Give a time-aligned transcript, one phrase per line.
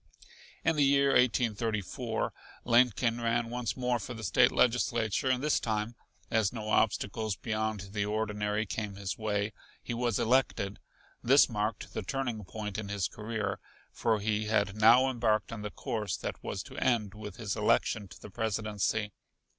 [0.65, 2.33] In the year 1834,
[2.65, 5.93] Lincoln ran once more for the State Legislature, and this time,
[6.31, 9.53] as no obstacles beyond the ordinary came his way,
[9.83, 10.79] he was elected.
[11.21, 13.59] This marked the turning point in his career,
[13.91, 18.07] for he had now embarked on the course that was to end with his election
[18.07, 19.11] to the Presidency.